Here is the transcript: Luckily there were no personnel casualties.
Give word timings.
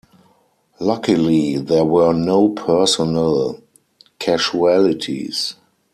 Luckily 0.79 1.59
there 1.59 1.85
were 1.85 2.11
no 2.11 2.49
personnel 2.49 3.61
casualties. 4.17 5.53